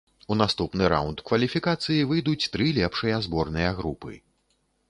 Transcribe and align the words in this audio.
У 0.35 0.35
наступны 0.39 0.87
раўнд 0.93 1.21
кваліфікацыі 1.27 2.07
выйдуць 2.13 2.49
тры 2.57 2.65
лепшыя 2.81 3.23
зборныя 3.27 3.69
групы. 3.83 4.11